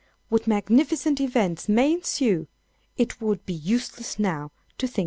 What 0.29 0.47
magnificent 0.47 1.21
events 1.21 1.69
may 1.69 1.93
ensue, 1.93 2.47
it 2.97 3.21
would 3.21 3.45
be 3.45 3.53
useless 3.53 4.17
now 4.17 4.49
to 4.79 4.87
think 4.87 4.89
of 4.89 4.93
determining. 4.95 4.99